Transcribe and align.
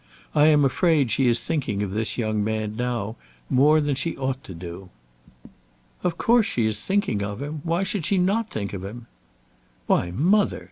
I'm 0.33 0.65
afraid 0.65 1.11
she 1.11 1.27
is 1.27 1.39
thinking 1.41 1.83
of 1.83 1.91
this 1.91 2.17
young 2.17 2.43
man 2.43 2.75
now 2.75 3.17
more 3.51 3.79
than 3.79 3.93
she 3.93 4.17
ought 4.17 4.43
to 4.45 4.55
do." 4.55 4.89
"Of 6.01 6.17
course 6.17 6.47
she 6.47 6.65
is 6.65 6.83
thinking 6.83 7.21
of 7.21 7.39
him. 7.39 7.61
Why 7.63 7.83
should 7.83 8.07
she 8.07 8.17
not 8.17 8.49
think 8.49 8.73
of 8.73 8.83
him?" 8.83 9.05
"Why, 9.85 10.09
mother! 10.09 10.59